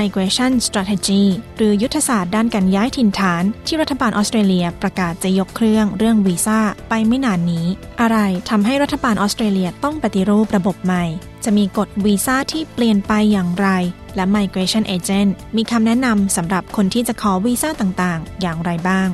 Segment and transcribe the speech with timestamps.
[0.00, 1.24] Migration Strategy
[1.56, 6.58] หรือยุทธศาสตร์ด้านการย้ายถิ่นฐาน ที่รัฐบาลออสเตรเลียประกาศจะยกเครื่องเรื่องวีซ่า
[6.88, 7.66] ไปไม่นานนี้
[8.00, 8.18] อะไร
[8.50, 11.04] ทำให้รัฐบาลออสเตรเลียต้องปฏิรูประบบใหม่
[11.44, 13.68] จะมีกฎวีซ่าที่เปลี่ยนไปอย่างไร
[14.16, 19.08] และ Migration Agent มีคำแนะนำสำหรับคนที่จะขอวีซ่าต่างๆ อย่างไรบ้าง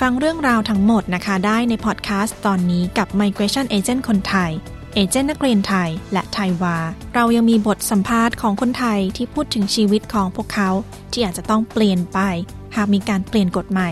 [0.00, 4.52] ฟังเรื่องราวทั้งหมดนะคะได้ในพอดแคสต์ตอนนี้กับ Migration Agent คนไทย
[4.94, 6.76] เอเจนต์นักเรียนไทย และไทยวา
[7.14, 10.70] เรายังมีบทสัมภาษณ์ของคนไทยที่พูดถึงชีวิตของพวกเขา
[11.12, 12.18] ที่อาจจะต้องเปลี่ยนไป
[12.76, 13.90] หากมีการเปลี่ยนกฎใหม่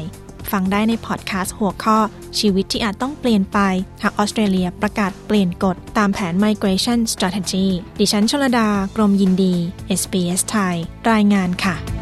[0.50, 1.98] ฟังได้ในพอดแคสต์หัวข้อ
[2.38, 3.58] ชีวิตที่อาจต้องเปลี่ยนไป
[4.02, 7.66] หากออสเตรเลียประกาศเปลี่ยนกฎตามแผน Migration Strategy
[7.98, 9.54] ดิฉันชลดากรมยินดี
[10.00, 10.76] SBS ไทย
[11.10, 11.97] รายงานค่ะ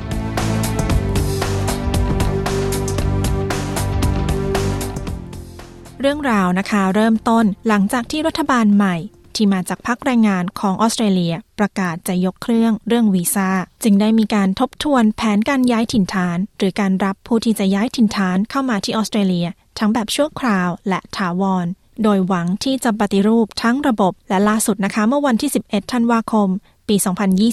[6.06, 8.96] รื่องราวนะคะ เริ่มต้นหลังจากที่รัฐบาลใหม่
[9.34, 13.50] ที่มาจากพักแรงงานของออสเตรเลีย ประกาศจะยกเครื่องเรื่องวีซ่า
[13.82, 19.46] จึงได้มีการทบทวนแผนการย้ายถิ่นฐาน หรือการรับผู้ที่จะย้ายถิ่นฐานเข้ามาที่ออสเตรเลีย
[19.78, 21.66] ทั้งแบบชั่วคราวและถาวร
[22.02, 26.48] โดยหวังที่จะปฏิรูปทั้งระบบและล่าสุดนะคะ เมื่อวันที่ 11 ธันวาคม
[26.88, 26.96] ปี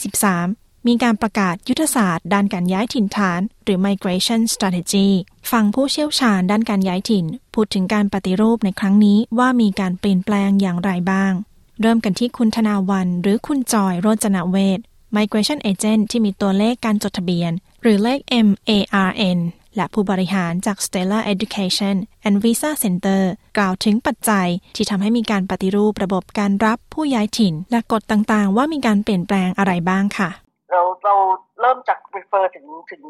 [0.07, 5.09] 2023 มีการประกาศยุทธศาสตร์ด้านการย้ายถิ่นฐาน หรือ migration strategy
[5.51, 11.33] ฟังผู้เชี่ยวชาญด้านการย้ายถิ่น พูดถึงการปฏิรูปในครั้งนี้ว่ามีการเปลี่ยนแปลงอย่างไรบ้าง
[11.81, 14.79] เริ่มกันที่คุณธนาวัน หรือคุณจอยโรจนเวท
[15.17, 19.39] migration agent ที่มีตัวเลขการจดทะเบียน หรือเลข MARN
[19.75, 21.95] และผู้บริหารจาก Stella Education
[22.27, 23.21] and Visa Center
[23.57, 30.29] กล่าวถึงปัจจัยที่ทำให้มีการปฏิรูประบบการรับผู้ย้ายถิ่น และกฎต่างๆ ว่ามีการเปลี่ยนแปลงอะไรบ้างค่ะ
[30.73, 31.15] เราเรา
[31.61, 33.03] เริ่มจาก refer ถึงถึง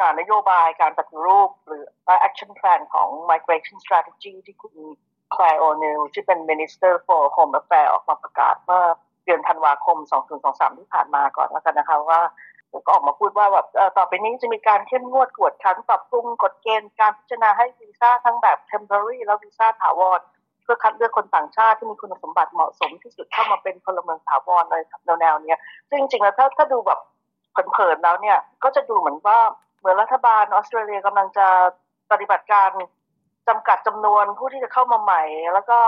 [0.00, 1.84] การนโยบายการปฏิรูป หรือ
[2.28, 4.74] action plan ของ migration strategy ที่คุณ
[5.34, 8.82] Claire O'Neill ที่เป็น Minister for Home Affairs ออกมาประกาศเมื่อ
[9.24, 9.98] เดือนธันวาคม
[10.38, 12.20] 2023 ที่ผ่านมาก่อนแล้วกันนะคะว่า
[12.86, 13.66] ก็ออกมาพูดว่าแบบ
[13.96, 20.20] ต่อไปนี้จะมีการเข้มงวดกวดขันปรับปรุงกฎเกณฑ์การพิจารณาให้วีซ่าทั้งแบบ temporary และวีซ่าถาวร
[20.68, 24.82] พื่อคัดเลือกคนต่างชาติที่มีคุณสมบัติเหมาะสมที่สุดเข้ามาเป็นพลเมืองถาวรเลย
[25.20, 25.54] แนวๆนี้
[25.88, 27.00] ซึ่งจริงๆแล้วถ้าถ้าดูแบบ
[27.72, 29.40] เผินๆแล้วเนี่ยก็จะดูเหมือนว่า
[29.78, 31.46] เหมือนรัฐบาลออสเตรเลียกำลังจะ
[32.10, 32.70] ปฏิบัติการ
[33.48, 35.22] จำกัดจำนวนผู้ที่จะเข้ามาใหม่
[35.54, 35.78] แล้วก็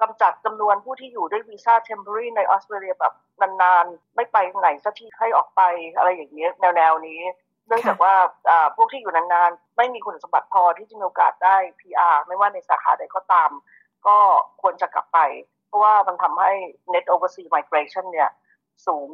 [0.00, 5.60] กำจัดจำนวนผู้ที่อยู่ด้วยวีซ่า temporary ในออสเตรเลียแบบนานๆ ไม่ไปไหนสักที่ให้ออกไป
[5.96, 7.20] อะไรอย่างเงี้ยแนวๆนี้
[7.66, 8.14] เนื่องจากว่า
[8.76, 13.50] พวกที่อยู่นานๆ ไม่มีคุณสมบัติพอที่จะมีโอกาสได้ PR ไม่ว่าในสาขาใดก็ตาม
[14.08, 14.18] ก็
[14.62, 15.18] ควรจะกลับไป
[15.66, 16.52] เพราะว่ามันทำให้
[16.92, 18.30] net overseas migration เนี่ย
[18.86, 19.08] สูง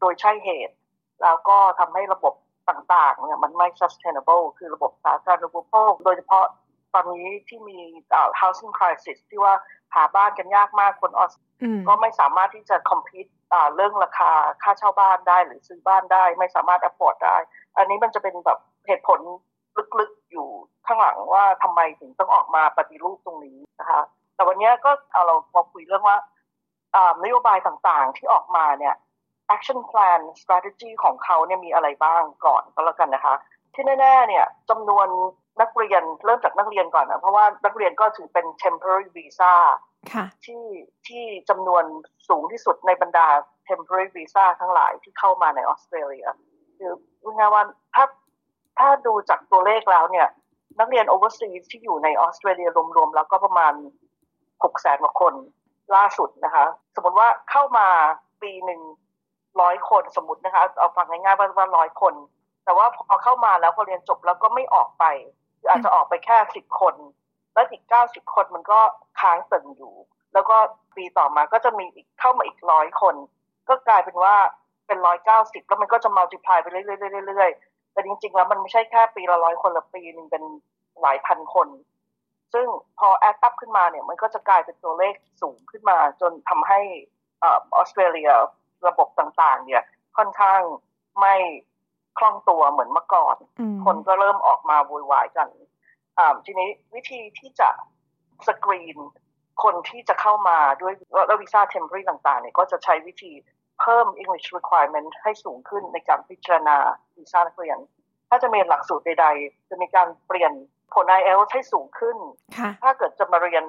[0.00, 0.74] โดยใช่เหตุ
[1.22, 2.34] แล้วก็ทำให้ระบบ
[2.68, 6.44] ต่างๆเนี่ยมันไม่ sustainable คือระบบสาธารณูปโภค โดยเฉพาะ
[6.94, 7.78] ตอนนี้ที่มี
[8.40, 9.54] housing crisis ที่ว่า
[9.94, 11.32] หาบ้านกันยากมากคนออส
[11.88, 13.30] ก็ไม่สามารถที่จะ compete
[13.74, 14.32] เรื่องราคา
[14.62, 17.36] ค่าเช่าบ้านได้หรือซื้อบ้านได้ ไม่สามารถ afford ได้
[17.76, 19.20] อันนี้มันจะเป็นแบบเหตุผล
[19.98, 20.48] ลึกๆอยู่
[20.86, 24.02] ข้างหลังว่าทำไมถึงต้องออกมาปฏิรูปตรงนี้นะคะ
[24.36, 26.16] แต่วันนี้ก็เอาเราพอคุยเรื่องว่า
[27.22, 28.94] นโยบายต่างๆที่ออกมาเนี่ย
[29.54, 33.34] action plan strategy ของเขาเนี่ยมีอะไรบ้างก่อนก็แล้วกันนะคะ
[33.74, 35.06] ที่แน่ๆเนี่ยจำนวน
[35.60, 39.54] นักเรียนเริ่มจากนักเรียนก่อนนะเพราะว่านักเรียนก็ถือเป็น temporary visa
[40.44, 40.64] ที่
[41.06, 41.84] ที่จำนวน
[42.28, 43.26] สูงที่สุดในบรรดา
[43.68, 46.26] temporary visa ทั้งหลายที่เข้ามาในออสเตรเลีย
[46.78, 47.62] คือพูดง่ายว่า
[47.94, 48.04] ถ้า
[48.78, 50.28] ถ้าดูจากตัวเลขแล้วเนี่ย
[50.80, 53.72] นักเรียน overseas ที่อยู่ในออสเตรเลียรวมๆ แล้วก็ประมาณ
[54.64, 55.34] หกแสนกว่าคน
[55.94, 57.86] ล่าสุดนะคะ สมมติว่าเข้ามา
[58.42, 58.80] ปีหนึ่ง
[59.60, 62.14] ร้อยคนสมมตินะคะ เอาฟังง่ายๆว่าว่าร้อยคน
[62.64, 65.04] แต่ว่าพอเข้ามาแล้วพอเรียนจบแล้วก็ไม่ออกไป
[65.68, 66.94] อาจจะออกไปแค่สิบคน
[67.54, 68.80] แล้วอีกเก้าสิบคนมันก็
[69.20, 69.94] ค้างตึงอยู่
[70.34, 70.56] แล้วก็
[70.96, 73.14] ปีต่อมาก็จะมีอีกเข้ามาอีกร้อยคน
[73.68, 74.34] ก็กลายเป็นว่า
[74.86, 80.44] เป็นร้อยเก้าสิบแล้วมันก็จะมัลติพลายไปเรื่อยๆแต่จริงๆแล้วมันไม่ใช่แค่ปีละร้อยคนละปีหนึ่งเป็น
[81.02, 81.68] หลายพันคน
[82.54, 82.66] ซึ่ง
[82.98, 86.80] พอ add up ขึ้นมาเนี่ยมันก็จะกลายเป็นตัวเลขสูงขึ้นมา จนทำให้
[87.44, 88.30] ออสเตรเลีย
[88.88, 89.82] ระบบต่างๆ เนี่ย
[90.16, 90.60] ค่อนข้าง
[91.20, 91.36] ไม่
[92.18, 93.36] คล่องตัวเหมือนเมื่อก่อน
[93.84, 95.48] คนก็เริ่มออกมาวุ่นวายกัน
[96.46, 97.68] ทีนี้วิธีที่จะ
[98.46, 98.98] สกรีน
[99.62, 100.92] คนที่จะเข้ามาด้วย
[101.26, 103.32] แล้ววีซ่า temporary ต่างๆเนี่ยก็จะใช้วิธี
[103.80, 106.76] เพิ่ม English requirement ให้สูงขึ้นในการพิจารณา
[107.16, 107.78] วีซ่านักเรียน
[108.28, 110.52] ถ้าจะมีหลักสูตรใดๆ จะมีการเปลี่ยน
[110.96, 112.16] ผล IELTS ให้สูงขึ้น
[112.82, 113.64] ถ้าเกิดจะมาเรียน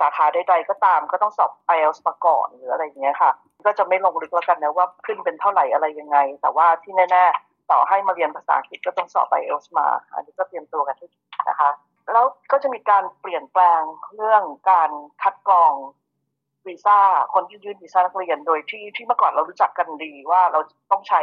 [0.00, 3.30] สาขาใดๆก็ตามก็ต้องสอบ IELTS มาก่อนหรืออะไรอย่างเงี้ยค่ะ
[3.66, 11.10] ก็จะไม่ลงลึกแล้วกันนะว่าขึ้นเป็นเท่าไหร่อะไรยังไง แต่ว่าที่แน่ๆ ต่อให้มาเรียนภาษาอังกฤษก็ต้องสอบ IELTS มา อันนี้ก็เตรียมตัวกันทุก
[11.48, 11.70] นะคะ
[12.12, 13.80] แล้วก็จะมีการเปลี่ยนแปลง
[14.14, 14.90] เรื่องการ
[15.22, 15.72] คัดกรอง
[16.66, 16.98] วีซ่า
[17.34, 20.60] คนที่ยื่นวีซ่านักเรียนโดยที่ที่เมื่อก่อนเรารู้จักกันดีว่าเรา
[20.90, 21.20] ต้องใช้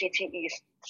[0.00, 0.42] GTE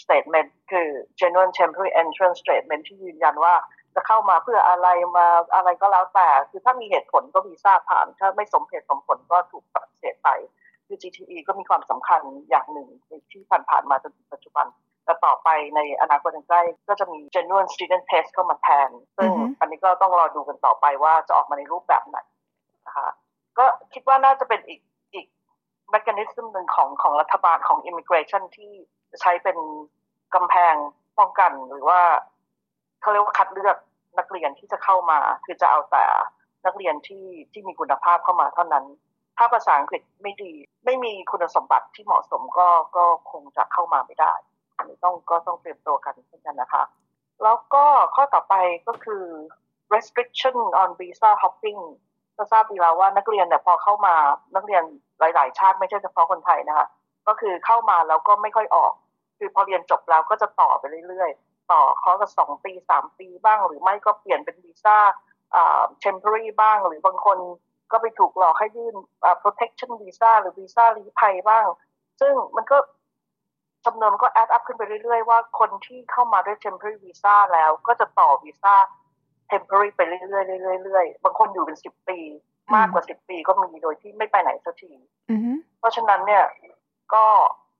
[0.02, 0.88] statement คือ
[1.20, 3.54] genuine temporary entrance statement ที่ยืนยันว่า
[3.94, 10.28] จะเข้ามาเพื่ออะไรมาอะไรก็แล้วแต่ คือถ้ามีเหตุผลก็วีซ่าผ่าน ถ้าไม่สมเหตุสมผลก็ถูกปฏิเสธไป
[10.86, 12.88] คือ GTE ก็มีความสำคัญอย่างหนึ่ง
[13.30, 14.66] ที่ผ่านๆมาจนถึงปัจจุบัน
[15.04, 19.30] แต่ต่อไปในอนาคตใกล้ก็จะมี genuine student test เข้ามาแทน ซึ่ง
[19.60, 22.18] อันนี้ก็ต้องรอดูกันต่อไปว่าจะออกมาในรูปแบบไหน
[22.86, 23.08] นะคะ
[23.58, 24.80] ก็คิดว่าน่าจะเป็นอีก
[25.94, 28.72] อีก mechanism หนึ่งของของรัฐบาลของ immigration ที่
[29.20, 29.58] ใช้เป็น
[30.34, 30.74] กำแพง
[31.18, 32.00] ป้องกันหรือว่า
[33.00, 33.76] เขาเรียกว่าคัดเลือก
[34.18, 36.04] นักเรียนที่จะเข้ามา คือจะเอาแต่
[36.66, 38.84] นักเรียนที่ที่มีคุณภาพเข้ามาเท่านั้น
[39.38, 40.52] ถ้าภาษาอังกฤษไม่ดี
[40.84, 44.34] ไม่มีคุณสมบัติที่เหมาะสมก็ก็คงจะเข้ามาไม่ได้
[44.76, 46.82] อันนี้ต้องก็ต้องเตรียมตัวกันเช่นกันนะคะ
[47.42, 48.54] แล้วก็ข้อต่อไป
[48.88, 49.24] ก็คือ
[49.94, 51.80] restriction on visa hopping
[52.36, 54.14] ก็ทราบดีแล้วว่านักเรียนเนี่ยพอเข้ามา
[54.54, 54.82] นักเรียน
[55.18, 56.86] หลาย ๆ ชาติไม่ใช่เฉพาะคนไทยนะคะ
[57.26, 58.92] ก็คือเข้ามาแล้วก็ไม่ค่อยออก
[59.38, 64.98] คือพอเรียนจบแล้วก็จะต่อไปเรื่อย ๆ ต่อเขาก็สองปีสามปีบ้าง หรือไม่ก็เปลี่ยนเป็นวีซ่า
[65.54, 67.38] อ่า temporary บ้าง หรือบางคน
[67.92, 68.94] ก็ไปถูกหลอกให้ยื่น
[69.24, 71.66] อ่า protection visa หรือวีซ่าลี้ภัยบ้าง
[72.20, 72.76] ซึ่งมันก็
[73.86, 78.74] จำนวนก็ add up ขึ้นไปเรื่อย ๆ ว่าคนที่เข้ามาด้วย temporary visa แล้วก็จะต่อวีซ่า
[79.54, 82.18] temporary ไปเรื่อยๆเรื่อยๆบางคนอยู่เป็นสิบปี
[82.76, 84.92] มากกว่าสิบปีก็มีโดยที่ไม่ไปไหนสักที
[85.78, 86.44] เพราะฉะนั้นเนี่ย
[87.14, 87.24] ก็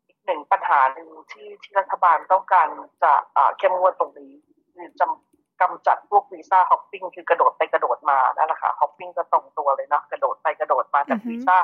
[0.06, 2.68] อีกหนึ่งปัญหาหนึ่งที่ที่รัฐบาลต้องการ
[3.02, 3.12] จะ
[3.58, 4.32] เข้มงวดตรงนี้
[4.74, 11.56] คือจำกำจัดพวกวีซ่าฮอปปิ้งคือกระโดดไปกระโดดมานั่นแหละค่ะฮอปปิ้งก็ตรงตัวเลยนะกระโดดไปกระโดดมาจากวีซ่า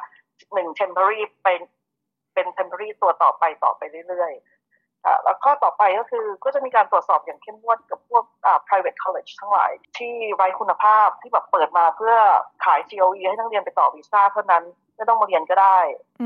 [0.55, 1.61] หนึ่ง temporary เป็น
[2.35, 4.60] เป็น temporary ตัวต่อไปต่อไปเรื่อยๆ
[5.23, 8.25] แล้วข้อต่อไปก็คือก็จะมีการตรวจสอบอย่างเข้มงวดกับพวก
[8.67, 12.15] private college ทั้งหลาย ที่ไร้คุณภาพที่แบบเปิดมาเพื่อ
[12.65, 14.65] ขาย COE ให้นักเรียนไปต่อวีซ่าเท่านั้น
[14.97, 15.79] ไม่ต้องมาเรียนก็ได้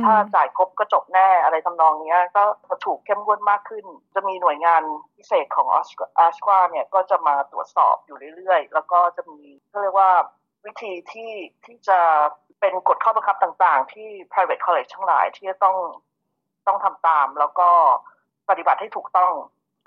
[0.05, 3.85] ถ้าจ่ายครบก็จบแน่อะไรทำนองนี้ก็จะถูกเข้มงวดมากขึ้น
[4.15, 4.83] จะมีหน่วยงาน
[5.17, 5.77] พิเศษของอ
[6.19, 9.41] อสกาเนี่ยก็จะมาตรวจสอบอยู่เรื่อยๆ แล้วก็จะมี
[9.73, 10.11] ก็เรียกว่า
[10.67, 11.33] วิธีที่
[11.65, 12.01] ที่จะ
[12.61, 15.77] เป็นกฎข้อบังคับต่างๆ ที่ private college ทั้งหลายที่จะต้อง
[16.67, 17.71] ต้องทำตามแล้วก็
[18.49, 19.33] ปฏิบัติให้ถูกต้อง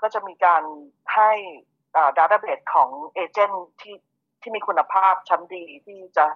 [0.02, 0.62] ก็จะมีการ
[1.14, 1.32] ให้
[2.16, 3.96] database ของเอเจนต์ที่
[4.40, 6.26] ที่มีคุณภาพชั้นดีที่จะ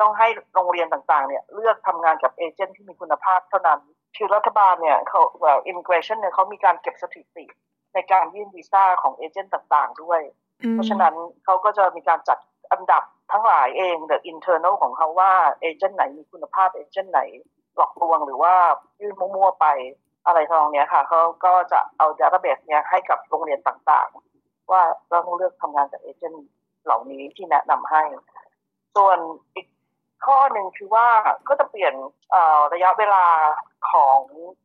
[0.00, 3.80] ต้องให้โรงเรียนต่างๆ เนี่ย เลือกทำงานกับเอเจนต์ที่มีคุณภาพเท่านั้น
[4.16, 7.44] คือรัฐบาลเนี่ยเขาแบบ immigration เนี่ยเขามีการเก็บสถิติ
[7.94, 10.20] ในการยื่นวีซ่าของเอเจนต์ต่างๆ ด้วย
[10.72, 12.38] เพราะฉะนั้นเขาก็จะมีการจัด
[12.72, 17.20] อันดับทั้งหลายเอง the internal ของเขาว่าเอเจนต์ไหนมีคุณภาพเอเจนต์ไหน
[17.76, 18.54] หลอกลวงหรือว่า
[19.00, 19.66] ยื่นมั่วๆไป
[20.28, 26.48] อะไรทำนองเนี้ยค่ะเขาก็จะเอา database เนี้ยให้กับโรงเรียนต่างๆ ว่าเราต้องเลือกทำงานกับเอเจนต์
[26.84, 28.02] เหล่านี้ที่แนะนำให้
[28.96, 29.18] ส่วน
[29.54, 29.66] อีก
[30.26, 31.08] ข้อหนึ่งคือว่า
[31.48, 31.94] ก็จะเปลี่ยน
[32.72, 33.24] ระยะเวลา
[33.92, 34.18] ของ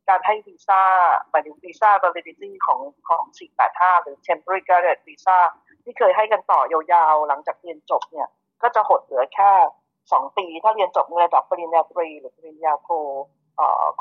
[0.08, 0.82] การให้วีซ่า
[1.30, 3.22] หมายถึงวีซ่า validity ของของ
[3.64, 5.38] 485 หรือ temporary graduate visa
[5.84, 8.28] ที่เคยให้กันต่อยาวๆ หลังจากเรียนจบเนี่ย
[8.62, 9.52] ก็จะหดเหลือแค่
[9.92, 12.88] 2 ปี ถ้าเรียนจบในระดับปริญญาตรีหรือปริญญาโท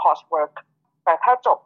[0.02, 0.54] coursework
[1.06, 1.58] แต่ถ้าจบ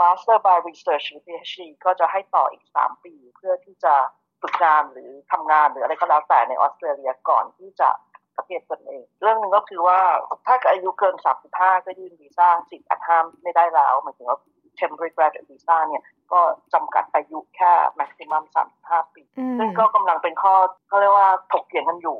[0.00, 3.94] master by research หรือ PhD ก็จะให้ต่ออีก 3 ปี เพื่อที่จะ
[4.42, 7.90] ฝึกงานหรือทำงานหรืออะไรก็แล้วแต่ในออสเตรเลียก่อนที่จะ
[8.36, 10.00] ประเทศตนเอง เรื่องหนึ่งก็คือว่า
[10.46, 11.14] ถ้าอายุเกิน
[11.50, 14.38] 35 ก็ยื่นวีซ่าสิทธิ์อัดห้ามไม่ได้แล้วหมายถึงว่า
[14.78, 16.02] temporary graduate visa เนี่ย
[16.32, 16.40] ก็
[16.74, 18.42] จำกัดอายุแค่ maximum
[18.78, 19.24] 35 ปี
[19.58, 20.54] ซึ่งก็กำลังเป็นข้อ
[20.88, 22.18] เขาเรียกว่าถกเถียงกันอยู่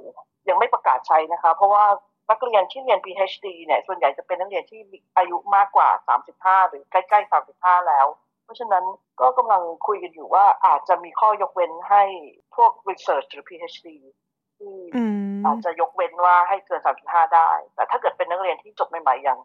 [0.49, 1.85] ยังไม่ประกาศใช้นะคะ เพราะว่า
[2.31, 4.81] นักเรียนที่เรียน PhD เนี่ยส่วนใหญ่จะเป็นนักเรียนที่
[5.17, 5.89] อายุมากกว่า
[6.29, 8.07] 35 หรือใกล้ๆ 35 แล้ว
[8.45, 8.85] เพราะฉะนั้น
[9.21, 12.03] ก็กำลังคุยกันอยู่ว่าอาจจะมีข้อยกเว้นให้
[12.57, 13.89] พวก research หรือ PhD
[14.59, 14.77] ที่
[15.45, 19.39] อาจจะยกเว้นว่าให้เกิน 35 ได้ แต่ถ้าเกิดเป็นนักเรียนที่จบใหม่ๆอย่าง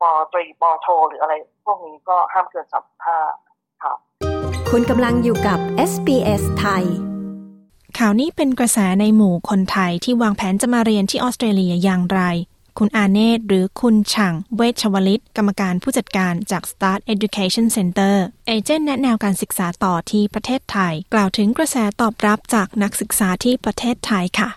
[0.00, 1.34] ปตรีปโท หรืออะไร
[1.66, 2.66] พวกนี้ก็ห้ามเกิน
[3.24, 3.98] 35ครับ
[4.70, 5.58] คุณกำลังอยู่กับ
[5.90, 7.11] SBS ไทย
[7.98, 12.20] ข่าวนี้เป็นกระแสในหมู่คนไทยที่วางแผนจะมาเรียนที่ออสเตรเลียอย่างไร
[12.78, 24.50] คุณอาเนตหรือคุณฉังเวชวลิต กรรมการผู้จัดการจาก Start Education Center เอเจนต์แนะแนวการศึกษาต่อที่ประเทศไทย กล่าวถึงกระแสตอบรับจากนักศึกษาที่ประเทศไทยค่ะ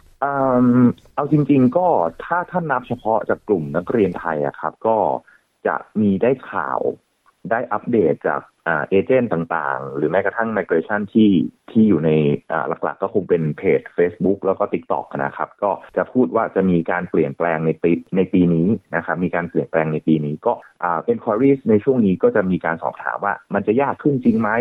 [1.16, 1.88] เอาจริง ๆ ก็
[2.24, 4.98] ถ้าท่านนับเฉพาะจากกลุ่มนักเรียนไทยอะครับ ก็
[5.68, 6.80] จะมีได้ข่าว
[7.52, 11.32] ได้อัปเดตจากเอเจนต์ต่างๆ หรือแม้กระทั่ง migration ที่
[11.72, 12.12] ที่อยู่ใน
[12.84, 24.52] หลักๆ ก็คงเป็นเพจ Facebook แล้วก็ TikTok นะครับ ก็จะพูดว่าจะมีการเปลี่ยนแปลงในปีในปีนี้นะครับมีการเปลี่ยนแปลงในปีนี้ก็อ่า enquiries ในช่วงนี้ก็จะมีการสอบถามว่ามันจะยากขึ้นจริงไหม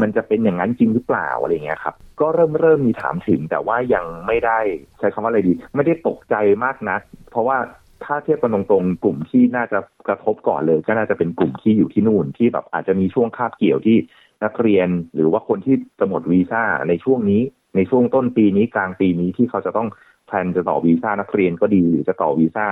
[0.00, 4.58] มันจะเป็นอย่างนั้นจริงหรือเปล่าอะไรเงี้ยครับ ก็เริ่มเริ่มมีถามถึงแต่ว่ายังไม่ได้
[4.98, 7.56] ใช้คำว่าอะไรดี ไม่ได้ตกใจมากนัก เพราะว่า
[8.04, 13.96] ถ้าเทียบกันตรงๆ กลุ่มที่น่าจะกระทบก่อนเลย ก็น่าจะเป็นกลุ่มที่อยู่ที่นู่นที่แบบอาจจะมีช่วงคาบเกี่ยวที่
[14.44, 17.42] นักเรียนหรือว่าคนที่จะหมดวีซ่าในช่วงนี้
[17.76, 19.88] ในช่วงต้นปีนี้กลางปีนี้ที่เขาจะต้อง
[20.26, 22.66] แพลนจะต่อวีซ่านักเรียนก็ดีหรือจะต่อวีซ่า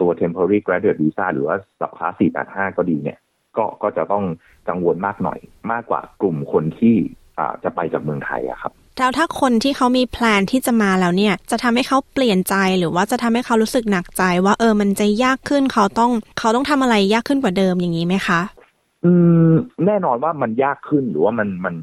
[0.00, 3.18] ตัว temporary graduate visa หรือว่าสับคลาส485ก็ดีเนี่ย
[3.56, 4.24] ก็ก็จะต้อง
[4.68, 5.38] กังวลมากหน่อย
[5.72, 6.96] มากกว่ากลุ่มคนที่
[7.64, 18.40] จะไปจากเมืองไทยอะครับ แล้วถ้าคนที่เขามีแพลนที่จะมาแล้วเนี่ย จะทำให้เขาเปลี่ยนใจหรือว่าจะทำให้เขารู้สึกหนักใจ ว่าเออมันจะยากขึ้นเขาต้องเขาต้องทำอะไรยากขึ้นกว่าเดิมอย่างนี้ไหมคะ
[19.04, 19.12] อื
[19.48, 19.50] ม
[19.86, 21.74] แน่นอนว่ามันยากขึ้นหรือว่ามันมัน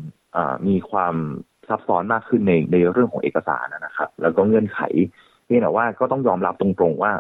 [0.67, 1.15] มีความ
[1.69, 4.79] ซับซ้อนมากขึ้นในในเรื่องของเอกสารนะครับ แล้วก็เงื่อนไข
[5.45, 7.11] เพียงแต่ว่าก็ต้องยอมรับตรงๆว่า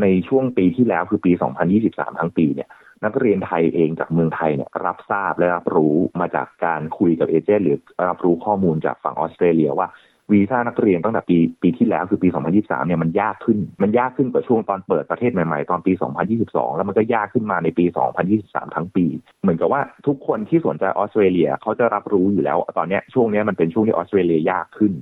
[0.00, 1.32] ในช่วงปีที่แล้วคือปี
[1.76, 2.70] 2023 ทั้งปีเนี่ย
[3.04, 7.78] นักเรียนไทยเองจากเมืองไทยเนี่ยรับทราบและรับรู้มาจากการคุยกับเอเจนต์หรือ
[8.08, 9.88] รับรู้ข้อมูลจากฝั่งออสเตรเลียว่า
[10.32, 12.28] วีซ่านักเรียนตั้งแต่ปีปีที่แล้วคือปี
[12.58, 15.92] 2023 เนี่ยมันยากขึ้น มันยากขึ้นกว่าช่วงตอนเปิดประเทศใหม่ๆ ตอนปี
[16.34, 17.84] 2022 แล้วมันก็ยากขึ้นมาในปี
[18.30, 19.06] 2023 ทั้งปี
[19.42, 24.92] เหมือนกับว่าทุกคนที่สนใจออสเตรเลียเขาจะรับรู้อยู่แล้ว ตอนนี้ช่วงนี้มันเป็นช่วงที่ออสเตรเลียยากขึ้น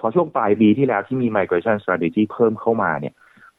[0.00, 3.14] พอช่วงปลายปีที่แล้วที่มี migration strategy เพิ่มเข้ามาเนี่ย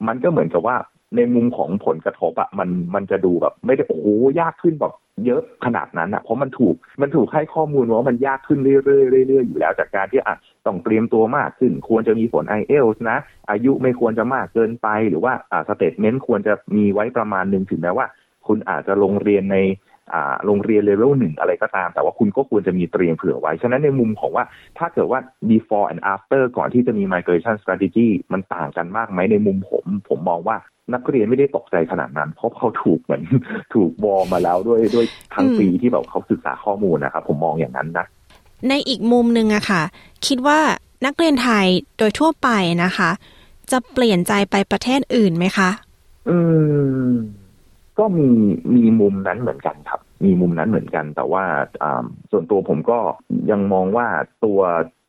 [0.07, 0.75] มันก็เหมือนกับว่า
[1.15, 4.07] ในมุมของผลกระทบอะมันมันจะดูแบบไม่ได้โอ้โห
[4.39, 4.93] ยากขึ้นแบบ
[5.25, 8.79] เยอะขนาดนั้นอะเพราะมันถูกมันถูกให้ข้อมูลว่ามันยากขึ้นเรื่อ
[9.23, 10.35] ยๆเรื่อยๆอยู่แล้วจากการที่อะ
[10.65, 13.17] ต้องเตรียมตัวมากขึ้น ควรจะมีผล IELTS นะ
[13.51, 18.05] อายุไม่ควรจะมากเกินไปหรือว่าอ่า statement ควรจะมีไว้ประมาณหนึ่งถึงแม้ว่า
[18.47, 19.57] คุณอาจจะลงเรียนใน
[20.13, 24.45] อ่าโรงเรียนเลเวลหนึ่งอะไรก็ตาม แต่ว่าคุณก็ควรจะมีเตรียมเผื่อไว้ ฉะนั้นในมุมของว่า
[24.77, 30.57] ถ้าเกิดว่า before and after ก่อนที่จะมี migration strategy มันต่างกันมากไหมในมุมผม ผมมองว่า
[30.93, 33.21] นักเรียนไม่ได้ตกใจขนาดนั้น เพราะเขาถูกเหมือน
[33.73, 38.05] ถูกวอมาแล้วด้วยด้วยทั้งปีที่แบบเขาศึกษาข้อมูลนะครับผมมองอย่างนั้นนะ
[38.69, 39.83] ในอีกมุมหนึ่งอะค่ะ
[40.27, 40.59] คิดว่า
[41.05, 41.65] นักเรียนไทย
[41.97, 42.49] โดยทั่วไป
[42.83, 43.09] นะคะ
[43.71, 45.69] จะเปลี่ยนใจไปประเทศอื่นไหมคะ
[46.29, 46.37] อื
[47.09, 47.11] ม
[47.99, 48.27] ก็มี
[48.75, 51.43] มีมุมนั้นเหมือนกันครับ มีมุมนั้นเหมือนกัน แต่ว่า
[52.31, 52.99] ส่วนตัวผมก็
[53.51, 54.07] ยังมองว่า
[54.45, 54.59] ตัว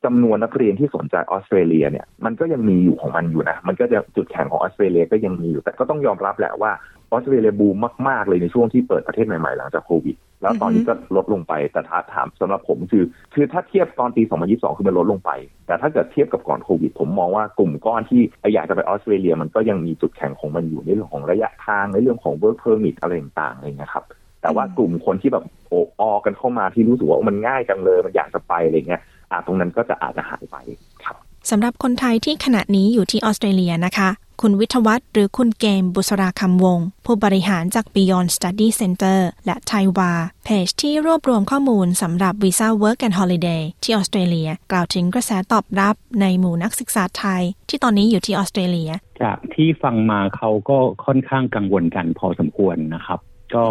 [0.04, 6.72] จำนวนนักเรียนที่สนใจออสเตรเลียเนี่ยมันก็ยังมีอยู่ของมันอยู่นะ มันก็จะจุดแข็งของออสเตรเลียก็ยังมีอยู่ แต่ก็ต้องยอมรับแหละว่า
[7.12, 13.04] ออสเตรเลียบูมมากๆ เลยในช่วงที่เปิดประเทศใหม่ๆ หลังจากโควิด แล้วตอนนี้ก็ลดลงไป แต่ถ้าถามสำหรับผมคือ
[13.34, 15.30] คือถ้าเทียบตอนปี 2022 คือมันลดลงไป
[15.66, 18.20] แต่ถ้าเกิดเทียบกับก่อนโควิด ผมมองว่ากลุ่มก้อนที่
[18.54, 24.04] อยากจะไปออสเตรเลีย มันก็ยังมีจุดแข็งของมันอยู่ในเรื่องของระยะทางในเรื่องของ work permit อะไรต่างๆเงี้ยครับ
[24.42, 29.02] แต่ว่ากลุ่มคนที่แบบโอ้อกันเข้ามาที่รู้สึกว่ามันง่ายจังเลยมันอยากจะไปอะไรเงี้ย
[29.46, 30.56] ตรงนั้นก็จะอาจจะหายไป
[31.04, 31.16] ครับ
[31.50, 34.10] สำหรับคนไทยที่ขณะนี้อยู่ที่ออสเตรเลียนะคะ
[34.44, 40.12] คุณวิทวัตหรือคุณเกมบุษราคำวง ผู้บริหารจาก Beyond Study Center และไทวา
[40.44, 48.90] เพจที่รวบรวมข้อมูลสำหรับวีซ่า Work and Holiday ที่ออสเตรเลีย กล่าวถึงกระแสตอบรับในหมู่นักศึกษาไทย ที่ตอนนี้อยู่ที่ออสเตรเลีย
[49.22, 53.20] จากที่ฟังมาเขาก็ค่อนข้างกังวลกันพอสมควรนะครับ
[53.54, 53.64] ก็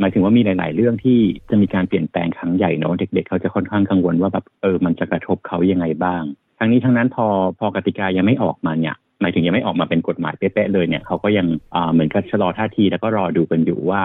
[0.00, 1.18] หมายถึงว่ามีหลาย ๆ เรื่องที่
[1.50, 6.22] จะมีการเปลี่ยนแปลงครั้งใหญ่เนาะเด็ก ๆ เขาจะค่อนข้างกังวลว่าแบบเออมันจะกระทบเขายังไงบ้าง
[6.58, 7.26] ทั้งนี้ทั้งนั้นพอ
[7.58, 11.46] พอกติกายังไม่ออกมาเนี่ยหมายถึงยังไม่ออกมาเป็นกฎหมายเป๊ะ ๆ เลยเนี่ยเขาก็ยัง
[11.92, 14.02] เหมือนกับชะลอท่าทีแล้วก็รอดูกันอยู่ว่า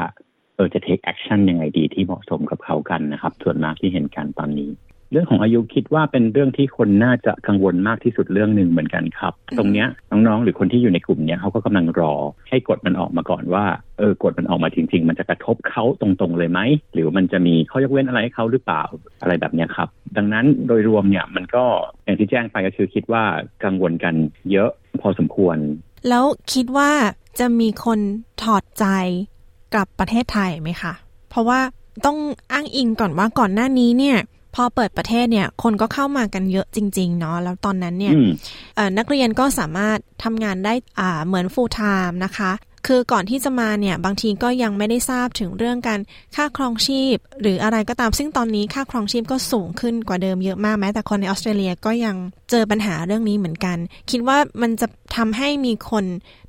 [0.55, 4.69] เออจะ take action ยังไงดีที่เหมาะสมกับเขากันนะครับ ส่วนมากที่เห็นกันตอนนี้
[5.11, 12.13] เรื่องของอายุคิดว่าเป็นเรื่องที่คนน่าจะกังวลมากที่สุดเรื่องหนึ่งเหมือนกันครับ ตรงเนี้ยน้องๆ หรือคนที่อยู่ในกลุ่มเนี้ยเขาก็กำลังรอ
[12.49, 13.65] ให้กฎมันออกมาก่อนว่า
[13.99, 16.59] เออกฎมันออกมาจริง ๆ มันจะกระทบเขาตรงๆเลยไหม
[16.93, 18.83] หรือมันจะมีข้อยกเว้นอะไรให้เขาหรือเปล่า
[19.21, 19.87] อะไรแบบเนี้ยครับ
[20.17, 21.63] ดังนั้นโดยรวมเนี่ยมันก็
[22.05, 23.23] อย่างที่แจ้งไปก็คือคิดว่า
[23.63, 24.13] กังวลกัน
[24.51, 24.69] เยอะ
[25.01, 25.57] พอสมควร
[26.09, 26.91] แล้วคิดว่า
[27.39, 27.99] จะมีคน
[28.43, 28.85] ถอดใจ
[29.73, 30.93] กลับประเทศไทยไหมคะ
[31.29, 31.59] เพราะว่า
[32.05, 32.17] ต้อง
[32.51, 34.17] อ้างอิงก่อนว่าก่อนหน้านี้เนี่ย
[34.55, 38.13] พอเปิดประเทศเนี่ย คนก็เข้ามากันเยอะจริง ๆ เนาะแล้วตอนนั้นเนี่ย
[38.97, 42.51] นักเรียนก็สามารถทำงานได้อ่าเหมือน full time นะคะ
[42.87, 45.99] คือก่อนที่จะมาเนี่ย บางทีก็ยังไม่ได้ทราบถึงเรื่องการ
[46.35, 52.15] ค่าครองชีพ หรืออะไรก็ตามซึ่งตอนนี้ค่าครองชีพก็สูงขึ้นกว่าเดิมเยอะมากแม้แต่คนในออสเตรเลียก็ยัง
[52.49, 53.77] เจอปัญหาเรื่องนี้เหมือนกัน
[54.11, 56.05] คิดว่ามันจะทำให้มีคน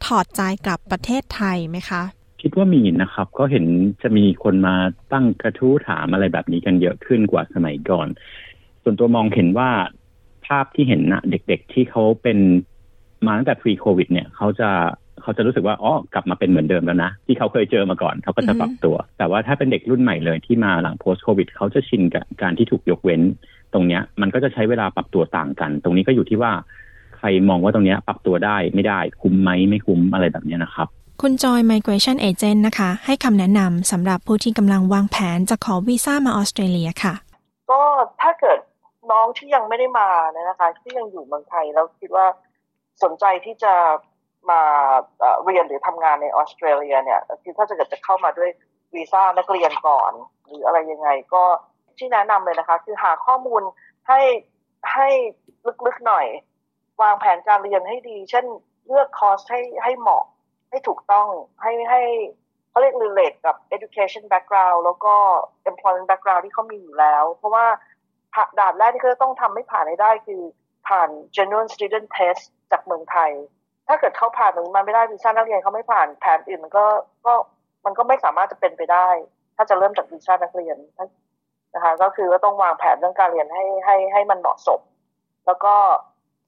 [0.07, 2.03] ถอดใจกลับประเทศไทยไหมคะ
[2.41, 3.65] คิดว่ามีนะครับ ก็เห็น
[4.03, 4.77] จะมีคนมา
[5.13, 8.09] ตั้งกระทู้ถามอะไรแบบนี้กันเยอะขึ้นกว่าสมัยก่อน
[8.83, 9.71] ส่วนตัวมองเห็นว่า
[10.47, 12.39] ภาพที่เห็นนะเด็กๆที่เขาเป็น
[13.27, 14.71] มาตั้งแต่ pre covid เนี่ยเขาจะ
[15.23, 23.21] เขาจะรู้สึกว่าอ๋อกลับมาเป็นเหมือนเดิมแล้วนะ ที่เขาเคยเจอมาก่อนเขาก็จะปรับตัว แต่ว่าถ้าเป็นเด็กรุ่นใหม่เลยที่มาหลัง post covid เขาจะชินกับการที่ถูกยกเว้น
[23.73, 26.53] ตรงเนี้ย มันก็จะใช้เวลาปรับตัวต่างกัน ตรงนี้ก็อยู่ที่ว่า
[27.17, 30.89] ใครมองว่าตรงเนี้ยปรับตัวได้ไม่ได้คุ้มไหมไม่คุ้มอะไรแบบเนี้ยนะครับ
[31.25, 37.15] คุณจอย Migration Agent นะคะ ให้คำแนะนำสำหรับผู้ที่กำลังวางแผนจะขอวีซ่ามาออสเตรเลียค่ะ
[37.71, 37.81] ก็
[38.23, 38.59] ถ้าเกิด
[39.11, 42.27] น้องที่ยังไม่ได้มาเนี่ยนะคะ ที่ยังอยู่เมืองไทยแล้วคิดว่า
[43.03, 43.75] สนใจที่จะ
[44.51, 44.61] มา
[45.45, 48.51] เรียนหรือทำงานในออสเตรเลียเนี่ยคือถ้าจะเกิดจะเข้ามาด้วย
[48.95, 50.13] วีซ่านักเรียนก่อน
[50.47, 51.43] หรืออะไรยังไงก็
[51.99, 53.63] ที่แนะนำเลยนะคะ คือหาข้อมูล
[54.09, 54.21] ให้
[54.93, 55.09] ให้
[55.87, 56.27] ลึกๆหน่อย
[57.03, 58.45] วางแผนการเรียนให้ดี เช่น
[58.87, 60.25] เลือกคอร์สให้ให้เหมาะ
[60.71, 61.29] ให้ถูกต้อง
[61.63, 62.03] ให้ให้
[62.71, 65.15] เขาเรียก relate กับ education background แล้วก็
[65.71, 67.67] employment background ที่เขามีอยู่แล้ว เพราะว่า
[68.59, 70.43] ด่านแรกที่เขาต้องทำให้ผ่านให้ได้คือ
[70.89, 73.31] ผ่าน genuine student test จากเมืองไทย
[73.89, 76.85] ถ้าเกิดเขาผ่านตรงนี้มาไม่ได้วีซ่านักเรียนเขาไม่ผ่านแผนอื่นมันก็
[77.27, 77.35] ก็
[77.85, 79.09] มันก็ไม่สามารถจะเป็นไปได้
[79.57, 80.77] ถ้าจะเริ่มจากวีซ่านักเรียน
[81.75, 84.81] นะคะก็คือว่าต้องวางแผนเรื่องการเรียนให้ให้ให้มันเหมาะสม
[85.47, 85.75] แล้วก็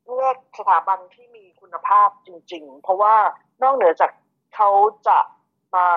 [0.07, 3.15] เลือกสถาบันที่มีคุณภาพจริง ๆ เพราะว่า
[3.63, 4.11] นอกเหนือจาก
[4.55, 4.71] เขา
[5.09, 5.19] จะ
[5.75, 5.89] มา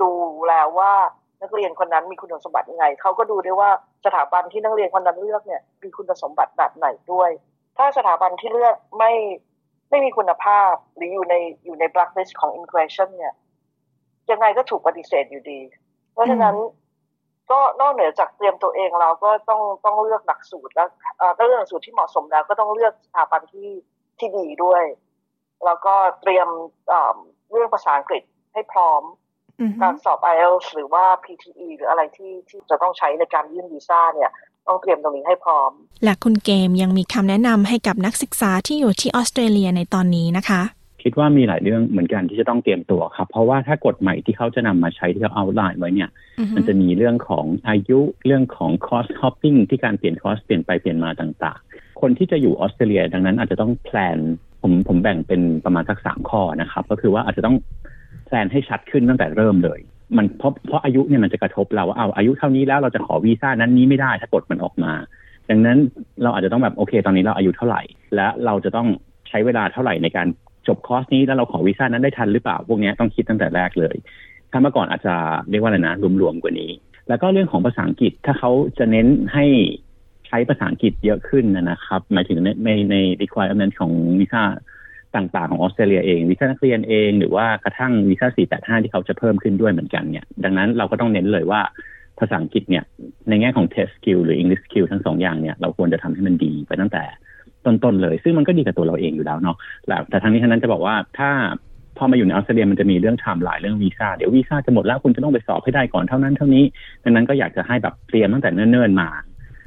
[0.00, 0.12] ดู
[0.48, 0.94] แล้วว่า
[1.42, 3.70] นักเรียนคนนั้นมีคุณสมบัติยังไงเขาก็ดูด้วยว่า
[4.04, 7.30] สถาบันที่นักเรียนคนนั้นเลือกเนี่ยมีคุณสมบัติแบบไหนด้วย
[7.78, 9.12] ถ้าสถาบันที่เลือกไม่
[9.90, 13.34] ไม่มีคุณภาพหรืออยู่ในอยู่ใน blacklist ของ immigration เนี่ย
[14.30, 15.60] ยังไงก็ถูกปฏิเสธอยู่ดี
[16.12, 16.56] เพราะฉะนั้น
[17.50, 20.88] ก็นอกเหนือจากเตรียมตัวเองเราก็ต้องต้องเลือกหลักสูตรแล้ว
[21.38, 23.68] ต้องเลือกหลักสูตรที่เหมาะสมแล้วก็ต้องเลือกสถาบันที่
[24.18, 24.82] ที่ดีด้วย
[25.66, 26.48] แล้วก็เตรียม
[27.50, 29.02] เรื่องภาษาอังกฤษให้พร้อม
[29.82, 34.30] การสอบ IELTS หรือว่า PTE หรืออะไรที่ที่จะต้องใช้ในการยื่นวีซ่าเนี่ย
[34.68, 35.70] ต้องเตรียมตรงนี้ให้พร้อม
[36.04, 40.62] และคุณเกมยังมีคำแนะนำให้กับนักศึกษาที่อยู่ที่ออสเตรเลียในตอนนี้นะคะ
[41.02, 46.10] คิดว่ามีหลายเรื่องเหมือนกันที่จะต้องเตรียมตัวครับ เพราะว่าถ้ากฎใหม่ที่เขาจะนำมาใช้ที่เขา outline ไว้เนี่ย
[46.54, 54.18] มันจะมีเรื่องของอายุเรื่องของ course hopping ที่การเปลี่ยนคอสเปลี่ยนไปเปลี่ยนมาต่าง ๆ คนที่จะอยู่ออสเตรเลียดังนั้นอาจจะต้อง plan
[54.64, 57.56] ผมผมแบ่งเป็นประมาณสักสามข้อนะครับ ก็คือว่าอาจจะต้อง
[58.26, 59.80] แพลนให้ชัดขึ้นตั้งแต่เริ่มเลย
[60.16, 64.92] มันเพราะเพราะอายุเนี่ยมันจะกระทบเราว่าเอาอายุเท่านี้แล้วเราจะขอวีซ่านั้นนี้ไม่ได้ถ้ากฎมันออกมา
[65.50, 65.78] ดังนั้น
[66.22, 67.82] เราอาจจะต้องแบบโอเค ตอนนี้เราอายุเท่าไหร่
[68.14, 68.88] และเราจะต้อง
[69.28, 70.26] ใช้เวลาเท่าไหร่ในการ
[70.68, 73.96] จบคอร์สนี้แล้วเราขอวีซ่านั้นได้ทันหรือเปล่า พวกนี้ต้องคิดตั้งแต่แรกเลย
[74.50, 75.14] ถ้าเมื่อก่อนอาจจะ
[75.50, 76.70] เรียกว่าอะไรนะรวมๆกว่านี้
[77.08, 79.44] แล้วก็เรื่องของภาษาอังกฤษถ้าเขาจะเน้นให้
[80.34, 84.42] ช้ภาษาอังกฤษเยอะขึ้นนะครับ หมายถึงในในใน requirement ของวีซ่า
[85.16, 88.28] ต่างๆ ของออสเตรเลียเองวีซ่านักเรียนเอง หรือว่ากระทั่งวีซ่า
[88.78, 91.60] 485 ที่เขาจะเพิ่มขึ้นด้วยเหมือนกันเนี่ยดังนั้นเราก็ต้องเน้นเลยว่า
[92.18, 92.84] ภาษาอังกฤษเนี่ย
[93.28, 97.04] ในแง่ของ test skill หรือ English skill ทั้งสองอย่างเนี่ยเราควรจะทำให้มันดีไปตั้งแต่
[97.64, 99.56] ต้นๆเลย ซึ่งมันก็ดีกับตัวเราเองอยู่แล้วเนาะ
[100.10, 101.30] แต่ทั้งนี้ทั้งนั้นจะบอกว่าถ้า
[101.98, 106.64] พอมาอยู่ในออสเตรเลียมันจะมีเรื่องไทม์ไลน์เรื่องวีซ่าเดี๋ยววีซ่าจะหมดแล้วคุณจะต้องไปสอบให้ได้ก่อนเท่านั้นเท่านี้
[107.04, 109.08] ดังนั้นก็อยากจะให้แบบเตรียมตั้งแต่เนิ่นๆมา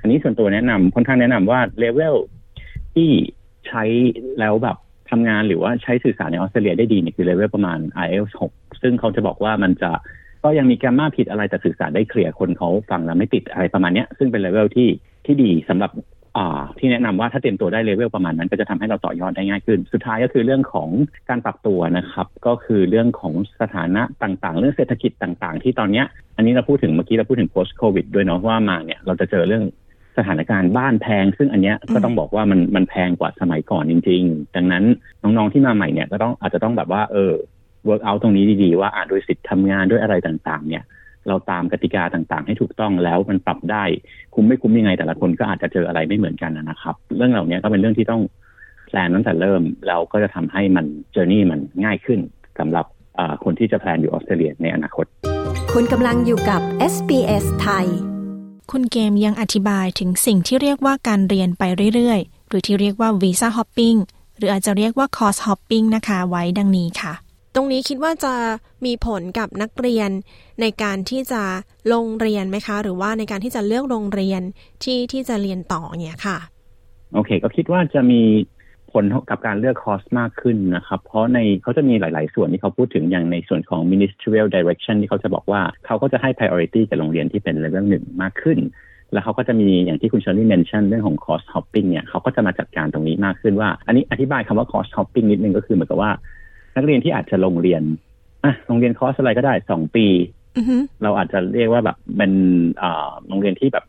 [0.01, 2.15] อันนี้ส่วนตัวแนะนำค่อนข้างแนะนำว่าเลเวล
[2.95, 3.09] ที่
[3.67, 3.83] ใช้
[4.39, 4.77] แล้วแบบ
[5.09, 9.91] ทำงานหรือว่าใช้สื่อสารในออสเตรเลียได้ดีเนี่ยคือเลเวลประมาณ IELTS 6 ซึ่งเขาจะบอกว่ามันจะ
[10.43, 14.89] ก็ยังมีแกรมมาผิดอะไรแต่สื่อสารได้เคลียร์คนเขาฟังแล้วไม่ติดอะไรประมาณนี้ซึ่งเป็นเลเวลที่
[15.25, 15.91] ที่ดีสำหรับ
[16.37, 20.89] อ่าที่แนะนำว่าถ้าเตรียมตัวได้เลเวลประมาณนั้น ก็จะทำให้เราต่อยอดได้ง่ายขึ้น สุดท้ายก็คือเรื่องของ
[21.29, 26.05] การปรับตัวนะครับ ก็คือเรื่องของสถานะต่างๆ เรื่องเศรษฐกิจต่างๆ ที่ตอนเนี้ย
[26.37, 29.63] อันนี้เราพูดถึงเมื่อกี้เราพูดถึง post covid ด้วยเนาะว่ามาเนี่ยเราจะเจอเรื่อง
[30.17, 34.83] สถานการณ์บ้านแพง ซึ่งอันเนี้ยก็ต้องบอกว่ามันมันแพงกว่าสมัยก่อนจริง ๆ ดังนั้น
[35.23, 37.31] น้องๆที่มาใหม่เนี่ยก็ต้องอาจจะต้องแบบว่าเออ
[37.87, 40.83] work out ตรงนี้ดีๆ ว่าอ่าโดยสิทธิ์ทำงานด้วยอะไรต่างๆ เนี่ย
[41.27, 43.83] เราตามกติกาต่างๆ ให้ถูกต้องแล้วมันปรับได้
[44.33, 48.21] คุ้มไม่คุ้มยังไงแต่ละคนก็อาจจะเจออะไรไม่เหมือนกันนะครับ เรื่องเหล่านี้ก็เป็นเรื่องที่ต้อง
[48.87, 52.19] plan ตั้งแต่เริ่มแล้วก็จะทำให้ journey มันง่ายขึ้น
[52.59, 52.85] สำหรับ
[53.43, 55.05] คนที่จะ plan อยู่ออสเตรเลียในอนาคต
[55.73, 56.61] คุณกำลังอยู่กับ
[56.93, 58.16] SBS ไทย
[58.71, 61.63] คุณเกมยังอธิบายถึงสิ่งที่เรียกว่าการเรียนไป
[61.95, 63.95] เรื่อยๆ หรือที่เรียกว่า visa hopping
[64.37, 67.13] หรืออาจจะเรียกว่า course hopping นะคะ ไว้ดังนี้ค่ะ
[67.55, 68.33] ตรงนี้คิดว่าจะ
[68.85, 70.09] มีผลกับนักเรียน
[70.61, 71.43] ในการที่จะ
[71.93, 74.41] ลงเรียนไหมคะ หรือว่าในการที่จะเลือกโรงเรียน
[74.83, 76.37] ที่ที่จะเรียนต่อเนี่ยค่ะ
[77.13, 78.21] โอเค ก็คิดว่าจะมี
[78.91, 88.59] ผลกับการเลือกคอร์สมากขึ้นนะครับ เพราะในเขาจะมีหลาย ๆ ส่วนที่เขาพูดถึงอย่างในส่วนของ ministerial direction ที่เขาจะบอกว่าเขาก็จะให้ priority กับโรงเรียนที่เป็นเลเวลหนึ่งมากขึ้น
[89.13, 96.11] แล้วเขาก็จะมีอย่างที่คุณเชอรี่ mention เรื่องของ cost hopping เนี่ยเขาก็จะมาจัดการตรงนี้มากขึ้นว่า อันนี้อธิบายคำว่า cost hopping นิดนึงก็คือเหมือนกับว่า
[96.75, 97.81] นักเรียนที่อาจจะลงเรียน
[98.43, 100.07] อะโรงเรียนคอร์สอะไรก็ได้สองปี
[101.03, 102.31] เราอาจจะเรียกว่าแบบเป็น
[102.81, 103.85] อ่าโรงเรียนที่แบบ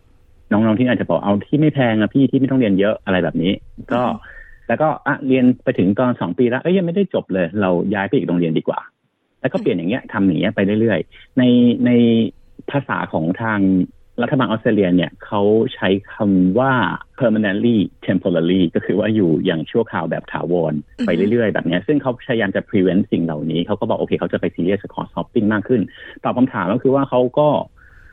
[0.51, 3.53] น้องๆที่อาจจะบอกเอาที่ไม่แพงอะพี่ที่ไม่ต้องเรียนเยอะอะไรแบบนี้
[3.93, 4.03] ก็
[4.69, 8.81] แล้วก็อะเรียนไปถึงตอนสองปีแล้วเอ้ยยังไม่ได้จบเลย เราย้ายไปอีกโรงเรียนดีกว่า
[9.41, 11.43] แล้วก็เปลี่ยนอย่างเงี้ยทำอย่างเงี้ยไปเรื่อยๆ ใน
[11.87, 11.91] ใน
[12.71, 13.61] ภาษาของทาง
[14.23, 15.43] รัฐบาลออสเตรเลียเนี่ยเขา
[15.75, 16.73] ใช้คำว่า
[17.19, 17.77] permanently
[18.07, 20.73] temporarily ก็คือว่าอยู่อย่างชั่วคราวแบบถาวร
[21.07, 25.81] ไปเรื่อยๆ แบบนี้ซึ่งเขาพยายามจะ prevent สิ่งเหล่านี้ เขาก็บอกโอเคเขาจะไป serious cost hopping มากขึ้น
[26.25, 27.49] ตอบคำถามก็คือว่าเขาก็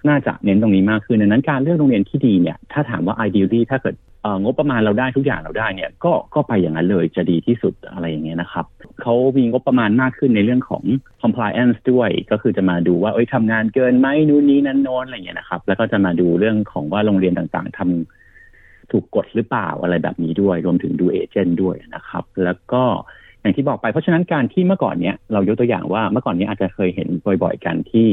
[0.09, 3.95] น่าจะเน้นตรงนี้มากขึ้นดังนั้นการเลือกโรงเรียนที่ดีเนี่ย ถ้าถามว่า ideally ถ้าเกิด
[4.43, 8.65] งบประมาณเราได้ทุกอย่างเราได้เนี่ย ก็ก็ไปอย่างนั้นเลยจะดีที่สุดอะไรอย่างเงี้ยนะครับ
[9.01, 10.83] เขามีงบประมาณมากขึ้นในเรื่องของ
[11.21, 22.83] compliance ด้วย ก็คือจะมาดูว่าเอ้ยทำงานเกินไหมนู่นนี้นั่นโน้นอะไรอย่างเงี้ยนะครับ แล้วก็จะมาดูเรื่องของว่าโรงเรียนต่างๆทำถูกกฎหรือเปล่าอะไรแบบนี้ด้วย รวมถึงดูเอเจนต์ด้วยนะครับ แล้วก็
[23.41, 27.07] อย่างที่บอกไปเพราะฉะนั้นการที่เมื่อก่อนเนี้ยเรายกตัวอย่างว่าเมื่อก่อนนี้อาจจะเคยเห็น
[27.43, 28.07] บ่อย ๆ กันที่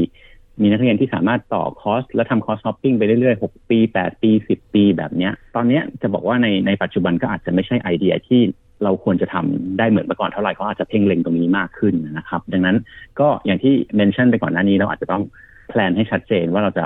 [0.61, 8.41] มีนักเรียนที่สามารถต่อคอร์สและทำ course hopping ไปเรื่อยๆ 6 ปี 8 ปี 10 ปีแบบเนี้ย ตอนนี้จะบอกว่าในในปัจจุบันก็อาจจะไม่ใช่ไอเดียที่
[8.83, 12.77] เราควรจะทำได้เหมือนเมื่อก่อนเท่าไหร่เขาอาจจะเพ่งเล็งตรงนี้มากขึ้นนะครับ ดังนั้น
[13.19, 15.23] ก็อย่างที่ mention ไปก่อนหน้านี้เราอาจจะต้อง
[15.69, 16.85] plan ให้ชัดเจนว่าเราจะ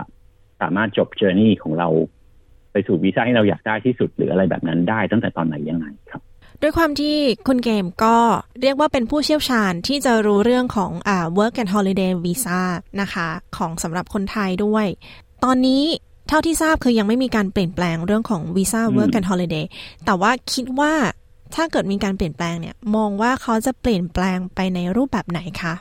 [0.62, 1.88] สามารถจบ journey ของเรา
[2.72, 6.22] ไปสู่วีซ่าที่เราอยากได้ที่สุดหรืออะไรแบบนั้นได้ตั้งแต่ตอนไหนยังไงครับ
[6.62, 7.16] ด้วยความที่
[7.48, 8.16] คุณเกมก็
[8.62, 12.62] เรียกว่าเป็นผู้เชี่ยวชาญที่จะรู้เรื่องของอ่า work and holiday visa
[13.02, 14.86] นะคะของสำหรับคนไทยด้วย
[15.44, 15.84] ตอนนี้
[16.28, 19.66] เท่าที่ทราบคือยังไม่มีการเปลี่ยนแปลงเรื่องของวีซ่า work and holiday
[20.06, 20.94] แต่ว่าคิดว่า
[21.56, 25.74] ถ้าเกิดมีการเปลี่ยนแปลงเนี่ย มองว่าเขาจะเปลี่ยนแปลงไปในรูปแบบไหนคะ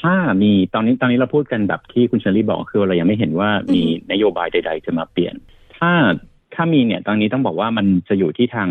[0.00, 5.34] ถ้ามีตอนนี้ตอนนี้เราพูดกันแบบที่คุณเชอรี่บอกคือเรายังไม่เห็นว่ามีนโยบายใด ๆ จะมาเปลี่ยน
[5.78, 5.90] ถ้า
[6.54, 8.68] ถ้ามีเนี่ย ตอนนี้ต้องบอกว่ามันจะอยู่ที่ทาง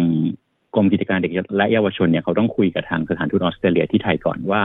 [0.76, 4.62] กรมกิจการเด็กและเยาวชนเนี่ยเขาต้องคุยกับทางสถานทูตออสเตรเลียที่ไทยก่อนว่า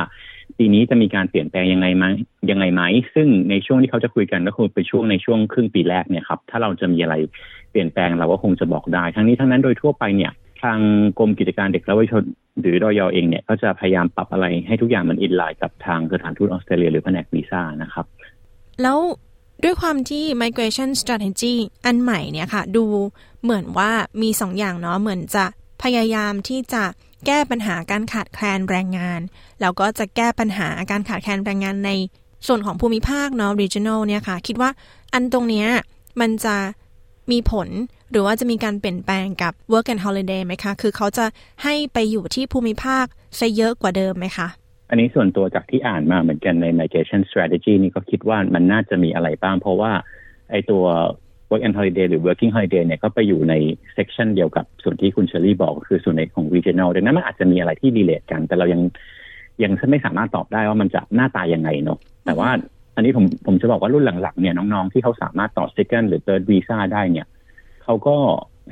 [0.59, 2.05] ปีนี้จะมีการเปลี่ยนแปลงยังไงไหม
[2.51, 2.83] ยังไงไหม
[3.15, 7.15] ซึ่งในช่วงที่เขาจะคุยกันก็คงเป็นช่วงในช่วงครึ่งปีแรกเนี่ยครับถ้าเราจะมีอะไร
[7.71, 10.79] เปลี่ยนแปลงเราก็คงจะบอกได้ ทั้งนี้ทั้งนั้นโดยทั่วไปเนี่ยทาง
[11.19, 12.23] กรมกิจการเด็กและเยาวชน
[12.61, 18.07] หรือดอยเองเนี่ยก็จะพยายามปรับอะไรให้ทุกอย่างมันอินไลน์กับทางสถานทูตออสเตรเลียหรือแผนกวีซ่านะครับ
[18.83, 18.99] แล้ว
[19.65, 22.85] ด้วยความที่ migration strategy อันใหม่เนี่ยค่ะ ดู
[23.43, 23.91] เหมือนว่า
[24.23, 25.45] มีสองอย่างเนาะเหมือนจะ
[25.85, 26.85] พยายามที่จะ
[27.27, 29.21] แก้ปัญหาการขาดแคลนแรงงาน
[29.61, 31.91] แล้วก็จะแก้ปัญหาการขาดแคลนแรงงานใน
[32.47, 34.71] ส่วนของภูมิภาคเนาะ regional เนี่ยค่ะ คิดว่า
[35.15, 35.69] อันตรงเนี้ย
[36.21, 36.57] มันจะ
[37.31, 37.69] มีผล
[38.11, 41.27] หรือว่าจะมีการเปลี่ยนแปลงกับ work and holiday ไหมคะ คือเขาจะ
[41.63, 43.05] ให้ไปอยู่ที่ภูมิภาค
[43.39, 44.49] ซะเยอะกว่าเดิมไหมคะ
[44.91, 49.93] อันนี้ส่วนตัวจากที่อ่านมาเหมือนกันใน migration strategy นี่ก็คิดว่ามันน่าจะมีอะไรบ้าง เพราะว่า
[50.51, 50.85] ไอตัว
[51.55, 53.55] work and holiday หรือ working holiday เนี่ยก็ไปอยู่ใน
[53.97, 58.81] section เดียวกับส่วนที่คุณเชอรี่บอกคือส่วนในของ regional ดังนั้นมันอาจจะมีอะไรที่ relate กัน แต่เรายัง
[59.63, 62.51] ยังไม่สามารถตอบได้ว่ามันจะหน้าตายังไงเนาะแต่ว่า
[62.95, 67.27] อันนี้ผมผมจะบอกว่ารุ่นหลังๆเนี่ยน้องๆที่เขาสามารถต่อ second หรือ third visa ได้เนี่ย
[67.85, 68.17] เขาก็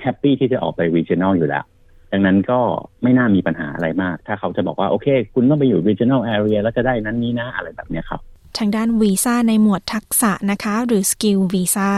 [0.02, 1.64] happy ที่จะออกไป regional อยู่แล้ว
[2.12, 2.60] ดังนั้นก็
[3.02, 8.20] ไม่น่ามีปัญหาอะไรมาก ถ้าเขาจะบอกว่า โอเค คุณต้องไปอยู่ regional area แล้วจะได้นั้นนี้นะ อะไรแบบนี้ครับ
[8.58, 11.90] ทางด้านวีซ่าในหมวดทักษะนะคะ หรือ skill visa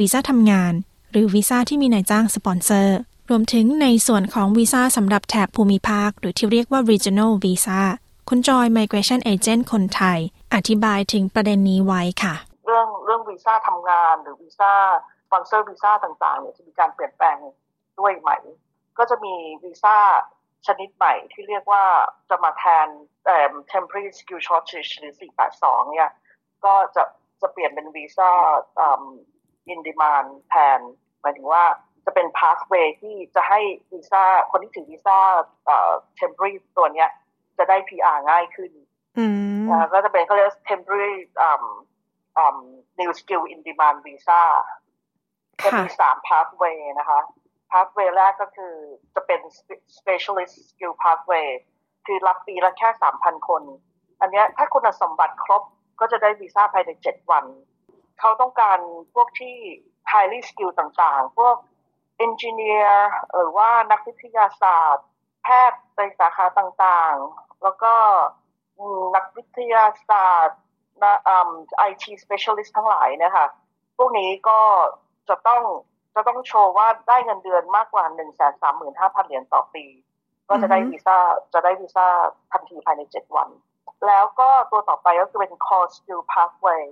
[0.00, 0.72] วีซ่าทำงาน
[1.10, 2.98] หรือวีซ่าที่มีนายจ้างสปอนเซอร์
[3.30, 7.80] รวมถึงในส่วนของวีซ่าสำหรับแถบภูมิภาค หรือที่เรียกว่า regional visa
[8.28, 10.18] คุณจอย migration agent คนไทย
[10.54, 12.34] อธิบายถึงประเด็นนี้ไว้ค่ะ
[12.66, 14.72] เรื่องเรื่องวีซ่าทำงานหรือวีซ่า
[15.26, 17.36] sponsor visa ต่างๆเนี่ยจะมีการเปลี่ยนแปลง
[17.98, 18.30] ด้วยไหม
[18.98, 19.96] ก็จะมีวีซ่า
[20.66, 21.84] ชนิดใหม่ที่เรียกว่า
[22.30, 22.86] จะมาแทน
[23.72, 25.14] temporary skill shortage หรือ
[25.52, 26.10] 482 เนี่ย
[26.64, 27.02] ก็จะ
[27.40, 28.30] จะเปลี่ยนเป็นวีซ่า
[29.68, 30.80] in demand แทน
[31.20, 31.64] หมายถึงว่า
[32.04, 33.60] จะเป็น pathway ที่จะให้
[33.92, 35.18] วีซ่าคนที่ถือวีซ่า
[35.66, 37.10] เอ่อ temporary ตัวเนี้ย
[37.58, 38.70] จะได้ PR ง่ายขึ้น
[39.70, 41.16] นะก็จะเป็นเขาเรียก temporary
[41.48, 41.64] um
[42.44, 42.56] um
[43.00, 44.42] new skill in demand visa
[45.64, 47.20] จะมีสามพาสเวย์นะคะ
[47.70, 48.74] พาสเวย์แรกก็คือ
[49.14, 49.40] จะเป็น
[49.98, 51.48] specialist skill pathway
[52.06, 53.62] คือรับปีละแค่สามพันคน
[54.20, 55.62] อันนี้ถ้าคุณสมบัติครบ
[56.00, 57.44] ก็จะได้วีซ่าภายในเจ็ดวัน
[58.20, 58.78] เขาต้องการ
[59.14, 59.56] พวกที่
[60.12, 61.56] highly skill ต่างๆ พวก
[62.26, 62.92] engineer
[63.34, 65.06] หรือว่านักวิทยาศาสตร์
[65.42, 67.94] แพทย์ในสาขาต่างๆ แล้วก็
[69.16, 70.60] นักวิทยาศาสตร์
[71.02, 71.14] นะ
[71.78, 73.46] ไอที specialist ทั้งหลายนะคะ
[73.96, 74.60] พวกนี้ก็
[75.28, 75.62] จะต้อง
[76.14, 79.84] จะต้องโชว์ว่าได้เงินเดือนมากกว่าหนึ่งแสนสามหมื่นห้าพันเหรียญต่อปี
[80.48, 81.18] ก็จะได้วีซ่า
[81.52, 82.06] จะได้วีซ่า
[82.52, 83.48] ทันทีภายในเจ็ดวัน
[84.06, 86.84] แล้วก็ตัวต่อไปก็คือเป็น core skill pathway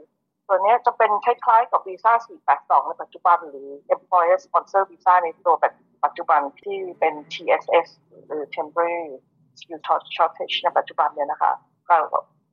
[0.48, 2.12] ตัวนี้จะเป็นคล้ายๆกับวีซ่า
[2.50, 5.74] 482 ในปัจจุบัน หรือ employer sponsor visa ในตัวแบบ
[6.04, 7.88] ปัจจุบันที่เป็น TSS
[8.26, 9.10] หรือ temporary
[9.58, 9.80] skill
[10.16, 11.52] shortage ในปัจจุบันเนี่ยนะคะ
[11.88, 12.02] การ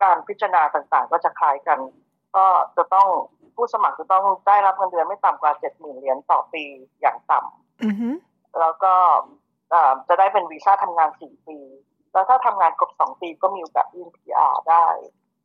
[0.03, 1.79] การพิจารณาต่างๆ ก็จะคล้ายกัน
[2.35, 2.45] ก็
[2.77, 3.07] จะต้อง
[3.55, 6.63] ผู้สมัครจะต้องได้รับเงินเดือนไม่ต่ำกว่า 70,000 เหรียญต่อปี
[7.01, 8.93] อย่างต่ำแล้วก็
[10.07, 11.57] จะได้เป็นวีซ่าทำงานสี่ปี
[12.13, 14.87] แล้วถ้าทำงานครบสองปีก็มีโอกาสยื่น PR ได้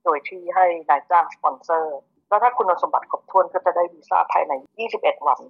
[0.04, 4.52] โดยที่ให้นายจ้างสปอนเซอร์ แล้วถ้าคุณสมบัติครบถ้วนก็จะได้วีซ่าภายใน
[4.90, 5.40] 21 วัน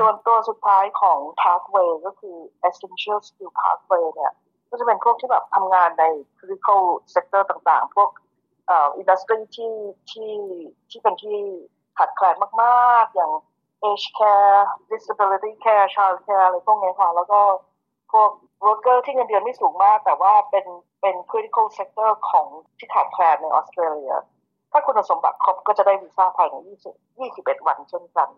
[0.00, 2.36] ส่วนตัวสุดท้ายของ pathway ก็คือ
[2.68, 4.32] essential skill pathway เนี่ย
[4.70, 6.04] ก็จะเป็นพวกที่แบบทำงานใน
[6.38, 6.82] critical
[7.14, 8.10] sector ต่างๆ พวก
[8.66, 9.74] เอ่ออินดัสทรีที่
[10.10, 10.32] ที่
[10.90, 11.38] ที่เป็นที่
[11.98, 13.32] ขาดแคลนมากๆ อย่าง
[13.88, 14.58] age care
[14.90, 17.40] disability care child care อะไรพวกนี้ค่ะ แล้วก็
[18.12, 18.30] พวก
[18.64, 20.66] worker ที่เงินเดือนไม่สูงมาก แต่ว่าเป็น
[21.00, 22.46] เป็น critical sector ของ
[22.78, 24.12] ที่ขาดแคลนในออสเตรเลีย
[24.76, 26.56] ถ้าคุณสมบัติครบก็จะได้วีซ่าภายใน
[26.92, 28.28] 20 21วันเช่นกัน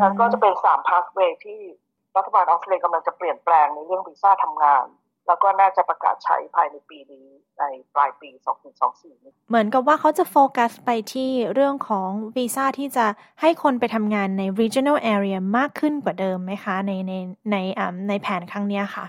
[0.00, 1.60] นั่นก็จะเป็น3 pathway ที่
[2.16, 4.84] รัฐบาลออสเตรเลียกำลังจะเปลี่ยนแปลงในเรื่องวีซ่าทำงาน
[5.26, 7.26] แล้วก็น่าจะประกาศใช้ภายในปีนี้
[7.58, 8.30] ในปลายปี
[8.90, 13.06] 2024 เหมือนกับว่าเขาจะโฟกัสไปที่เรื่องของวีซ่าที่จะ
[13.40, 17.12] ให้คนไปทำงานใน regional area มากขึ้นกว่าเดิมไหมคะ ในใน
[17.50, 17.56] ใน
[18.08, 19.06] ในแผนครั้งนี้ค่ะ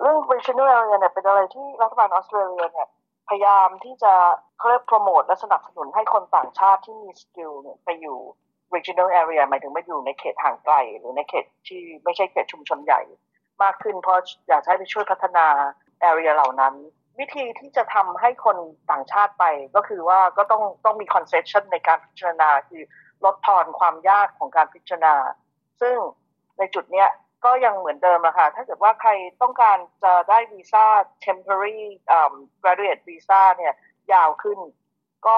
[0.00, 2.88] เรื่อง regional area เนี่ยเป็นอะไรที่รัฐบาลออสเตรเลียเนี่ย
[3.28, 4.14] พยายามที่จะ
[4.58, 8.18] เพิ่มโปรโมทและสนับสนุนให้คนต่างชาติที่มี skill เนี่ยไปอยู่
[8.74, 13.00] regional area หมายถึงมาอยู่ในเขตห่างไกล หรือในเขตที่ไม่ใช่เขตชุมชนใหญ่
[13.62, 15.46] มากขึ้น เพราะอยากให้ไปช่วยพัฒนา
[16.10, 16.74] area เหล่านั้น
[17.18, 18.56] วิธีที่จะทำให้คน
[18.90, 19.44] ต่างชาติไป
[19.76, 22.82] ก็คือว่าก็ต้องต้องมี concession ในการพิจารณาคือ
[23.24, 25.14] ลดทอนความยากของการพิจารณา
[25.80, 25.96] ซึ่ง
[26.58, 27.08] ในจุดเนี้ย
[27.44, 29.10] ก็ยังเหมือนเดิมอะค่ะ ถ้าเกิดว่าใคร
[29.42, 30.84] ต้องการจะได้วีซ่า
[31.26, 31.82] temporary
[32.16, 33.74] um, graduate visa เนี่ย
[34.12, 34.58] ยาวขึ้น
[35.26, 35.36] ก็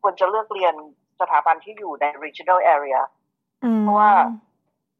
[0.00, 0.74] ควรจะเลือกเรียน
[1.20, 3.00] สถาบันที่อยู่ใน regional area
[3.80, 4.12] เพราะว่า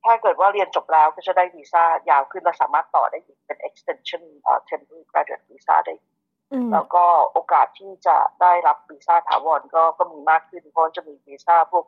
[0.05, 5.95] ถ้าเกิดว่าเรียนจบแล้วก็จะได้วีซ่ายาวขึ้นและสามารถต่อได้อีกเป็น extension uh, temporary graduate visa ได้
[6.73, 11.85] แล้วก็โอกาสที่จะได้รับวีซ่าถาวรก็ก็มีมากขึ้น เพราะจะมีวีซ่าพวก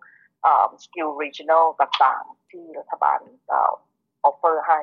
[0.85, 3.19] skill regional ต่างๆ ที่รัฐบาล
[4.25, 4.79] offer ให้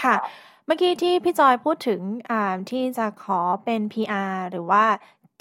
[0.00, 0.14] ค่ะ
[0.66, 2.00] เมื่อกี้ที่พี่จอยพูดถึง
[2.70, 4.84] ที่จะขอเป็น PR หรือว่า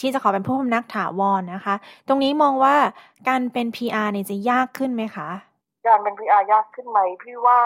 [0.01, 1.75] ที่จะขอเป็นผู้พำนักถาวรนนะคะ
[2.07, 2.75] ตรงนี้มองว่า
[3.27, 5.29] การเป็น PR เนี่ยจะยากขึ้นไหมคะ
[5.87, 7.59] การเป็น PR ยากขึ้นไหมพี่ว่า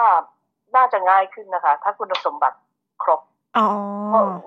[0.76, 2.58] น่าจะง่ายขึ้นนะคะ ถ้าคุณสมบัติ
[3.02, 3.20] ครบ
[3.58, 3.68] อ๋อ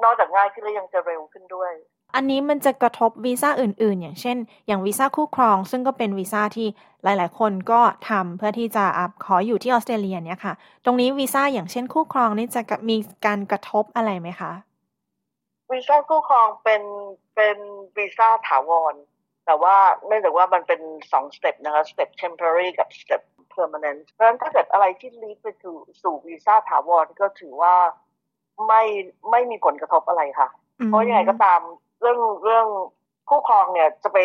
[0.04, 1.72] นอกจากง่ายขึ้นแล้วยังจะเร็วขึ้นด้วย
[2.16, 6.68] อันนี้มันจะกระทบวีซ่าอื่น ๆ อย่างเช่น อย่างวีซ่าคู่ครอง ซึ่งก็เป็นวีซ่าที่
[7.04, 10.54] หลาย ๆ คนก็ทำเพื่อที่จะ up ขออยู่ที่ออสเตรเลียเนี่ยค่ะ
[10.86, 14.52] ตรงนี้วีซ่าอย่างเช่นคู่ครองนี่จะมีการกระทบอะไรไหมคะ
[15.72, 16.84] วีซ่าคู่ครองเป็น
[17.36, 17.58] เป็น
[17.98, 18.96] วีซ่าถาวร
[19.46, 19.76] แต่ว่า
[20.08, 23.22] เนื่องจากว่ามันเป็นสองสเต็ปนะคะสเต็ป temporary กับสเต็ป
[23.56, 27.76] permanent เพราะฉะนั้นถ้าเกิดอะไรที่ lead ไปสู่สู่วีซ่าถาวรก็ถือว่า
[28.68, 28.84] ไม่
[29.32, 30.50] ไม่มีผลกระทบอะไรค่ะ
[30.88, 31.62] เพราะยังไงก็ตาม
[32.02, 32.68] เรื่องเรื่อง
[33.30, 34.20] คู่ครองเนี่ยจะไป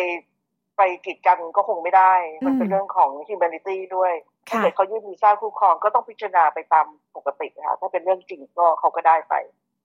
[0.77, 2.13] ไปกีดกันก็คงไม่ได้
[2.45, 4.13] มันเป็นเรื่องของ humanity ด้วย
[4.49, 6.85] ถ้าเกิดเขายื่นวีซ่าคู่ครองก็ต้องพิจารณาไปตาม
[7.15, 9.33] ปกติค่ะถ้าเป็นเรื่องจริงก็เขาก็ได้ไป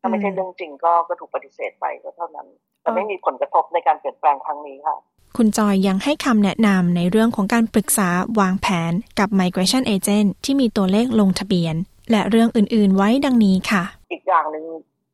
[0.00, 2.48] ถ้าไม่ใช่เรื่องจริงก็ก็ถูกปฏิเสธไปก็เท่านั้น
[2.83, 4.96] แต่ไม่มีผลกระทบในการเปลี่ยนแปลงครั้งนี้ค่ะ
[5.37, 8.09] คุณจอยยังให้คำแนะนำในเรื่องของการปรึกษา
[8.40, 11.74] วางแผนกับ Migration Agent ที่มีตัวเลขลงทะเบียน
[12.11, 14.64] และเรื่องอื่น ๆ ไว้ดังนี้ค่ะ อีกอย่างหนึ่ง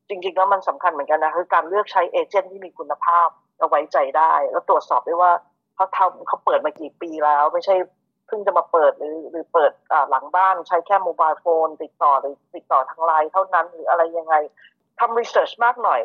[0.09, 3.27] จริงๆแล้วมันสำคัญเหมือนกันนะคือการเลือกใช้ agent ที่มีคุณภาพ
[3.59, 5.31] เอาไว้ใจได้ แล้วตรวจสอบได้ว่า
[5.75, 7.75] เขาทำเขาเปิดมากี่ปีแล้ว ไม่ใช่
[8.27, 9.71] เพิ่งจะมาเปิดหรือหรือเปิด
[10.09, 14.35] หลังบ้านใช้แค่ mobile phone ติดต่อหรือติดต่อทางไลน์เท่านั้นหรืออะไรยังไง
[14.99, 16.01] ทำ research มากหน่อย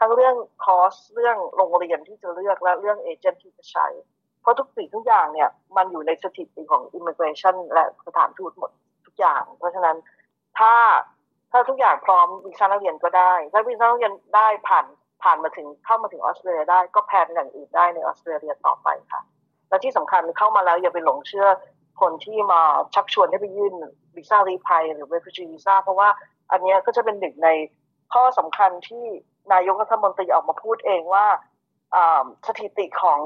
[0.00, 3.86] ทั้งเรื่องคอร์สเรื่องโรงเรียนที่จะเลือกและเรื่อง agent ที่จะใช้
[4.42, 8.70] เพราะทุกสิ่งทุกอย่างเนี่ยมันอยู่ในสถิติของ immigration และสถานทูตหมด
[9.06, 9.96] ทุกอย่าง เพราะฉะนั้น
[10.58, 10.74] ถ้า
[11.52, 14.86] ถ้าทุกอย่างพร้อมวีซ่านักเรียนก็ได้ ถ้าวีซ่านักเรียนได้ผ่าน
[15.22, 19.20] ผ่านมาถึงเข้ามาถึงออสเตรเลียได้ก็แพนอย่างอื่นได้ในออสเตรเลียต่อไปค่ะ
[19.68, 21.48] และที่สำคัญเข้ามาแล้วอย่าไปหลงเชื่อ
[22.00, 22.62] คนที่มา
[22.94, 23.74] ชักชวนให้ไปยื่น
[24.16, 26.08] วีซ่ารีพายหรือ refugee visa เพราะว่า
[26.50, 27.48] อันนี้ก็จะเป็นหนึ่งใน
[28.12, 29.04] ข้อสำคัญที่
[29.52, 31.26] นายกรัฐมนตรีออกมาพูดเองว่า
[32.46, 33.20] สถิติของ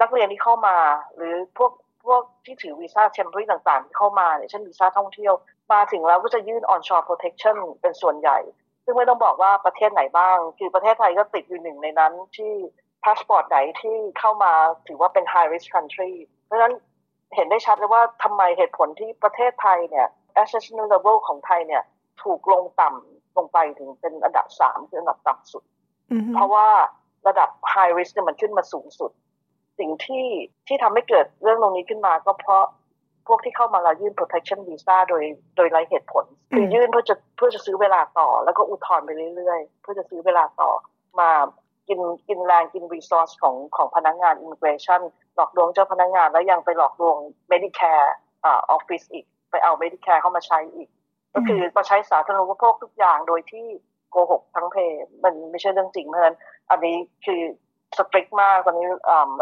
[0.00, 0.76] นักเรียนที่เข้ามา
[1.16, 1.72] หรือพวก
[2.04, 5.34] พวกที่ถือวีซ่า temporary ต่างๆที่เข้ามาเนี่ยเช่นวีซ่าท่องเที่ยว
[5.72, 8.38] มาถึงแล้วก็จะยื่น on-shore protection เป็นส่วนใหญ่
[8.84, 12.52] ซึ่งไม่ต้องบอกว่าประเทศไหนบ้าง คือประเทศไทยก็ติดอยู่หนึ่งในนั้นที่
[13.04, 14.52] พาสปอร์ตไหนที่เข้ามา
[14.88, 16.12] ถือว่าเป็น high risk country
[16.46, 16.74] เพราะฉะนั้น
[17.34, 20.06] เห็นได้ชัดเลยว่าทำไมเหตุผลที่ประเทศไทยเนี่ย
[20.42, 21.82] assessment level ของไทยเนี่ย
[22.22, 25.62] ถูกลงต่ำลงไปถึงเป็นอันดับสามคืออันดับต่ำสุด
[26.34, 26.68] เพราะว่า
[27.28, 29.10] ระดับ high risk เนี่ยมันขึ้นมาสูงสุด
[29.78, 30.26] สิ่งที่
[30.66, 32.64] ที่ทำให้เกิดเรื่องตรงนี้ขึ้นมาก็เพราะ
[33.28, 35.22] พวกที่เข้ามาเรายื่น protection visa โดย
[35.56, 40.70] โดยไร้เหตุผล คือยื่นเพื่อจะเพื่อจะซื้อเวลาต่อ แล้วก็อุทธรณ์ไปเรื่อยๆ เพื่อจะซื้อเวลาต่อ
[41.20, 41.30] มา
[41.88, 45.00] กินกินแรงกิน resource ของของพนักงงาน immigration
[45.34, 47.16] หลอกลวงเจ้าพนักงงานแล้วยังไปหลอกลวง
[47.52, 48.06] Medicare
[48.44, 50.88] อ่า office อีก ไปเอา Medicare เข้ามาใช้อีก
[51.34, 53.66] ก็คือมาใช้สาธารณูปโภคทุกอย่างโดยที่
[54.10, 54.76] โกหกทั้งเพ
[55.24, 56.36] มันไม่ใช่เรื่องจริงเพราะฉะนั้น
[56.70, 57.42] อันนี้คือ
[57.98, 58.86] strict มากตอนนี้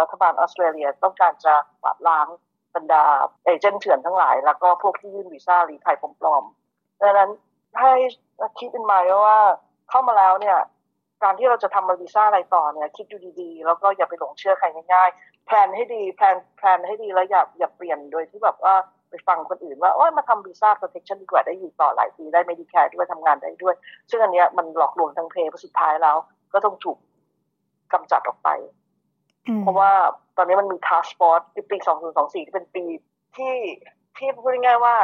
[0.01, 2.27] รัฐบาลออสเตรเลียต้องการจะปราบล้าง
[2.75, 3.05] บรรดา
[3.45, 7.31] agent เถื่อนทั้งหลาย แล้วก็พวกที่ยื่นวีซ่าลี้ภัยปลอมๆดังนั้น
[7.81, 7.93] ให้
[8.59, 9.39] คิดเป็นหมายว่า
[9.91, 10.59] เข้ามาแล้วเนี่ย
[11.23, 18.75] การที่เราจะทำวีซ่าอะไรต่อเนี่ยคิดดูดีๆ แล้วก็อย่าไปหลงเชื่อใครง่ายๆ plan ให้ดี plan plan ให้ดีแล้วอย่าอย่าเปลี่ยนโดยที่แบบว่า
[19.11, 23.75] ไปฟังคนอื่นว่าโอ้ยมาทำวีซ่า protection ดีกว่าได้อยู่ต่อหลายปีได้ Medicare ด้วยทำงานได้ด้วย
[24.11, 26.17] ซึ่งอันเนี้ยมันหลอกลวงทางเพย์สุดท้ายแล้ว
[26.53, 26.99] ก็ต้องถูก
[27.93, 28.49] กำจัดออกไป
[29.63, 29.93] เพราะว่า
[30.37, 31.77] ตอนนี้มันมี task force ปี
[32.13, 32.85] 2024 ที่เป็นปี
[33.37, 33.55] ที่
[34.17, 34.95] ที่พูดง่ายๆว่า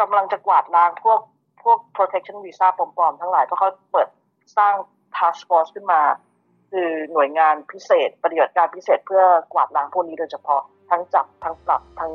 [0.00, 1.20] กำลังจะกวาดล้างพวก
[1.62, 4.08] พวก protection visa ปลอมๆ ทั้งหลายเพราะเขาเปิด
[4.56, 4.74] สร้าง
[5.16, 6.00] task force ขึ้นมา
[6.70, 12.12] คือหน่วยงานพิเศษ ปฏิบัติการพิเศษเพื่อกวาดล้างพวกนี้โดยเฉพาะทั้งจับทั้งปรับทั้ง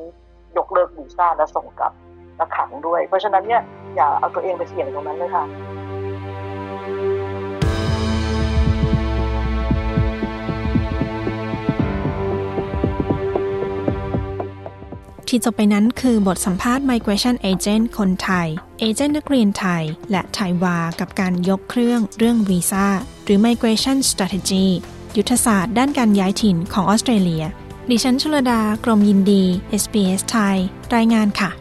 [0.57, 1.93] ยกเลิกวีซ่าและส่งกลับ
[2.37, 3.61] และขังด้วย เพราะฉะนั้นเนี่ย
[3.95, 5.43] อย่าเอาตัวเองไปเสี่ยงตรงนั้นเลยค่ะ
[15.37, 18.47] ที่จบไปนั้นคือบทสัมภาษณ์ Migration Agent คนไทย
[18.79, 22.87] เอเจนต์นักเรียนไทย และไทยวากับการยกเครื่องเรื่องวีซ่า
[23.25, 24.65] หรือ Migration Strategy
[25.17, 27.43] ยุทธศาสตร์ด้านการย้ายถิ่นของออสเตรเลีย
[27.89, 29.43] ดิฉันชลดา กรมยินดี
[29.81, 30.57] SBS ไทย
[30.95, 31.51] รายงานค่ะ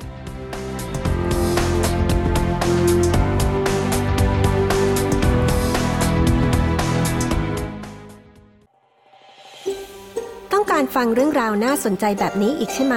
[10.53, 12.97] ต้องการฟังเรื่องราวน่าสนใจแบบนี้อีกใช่ไหม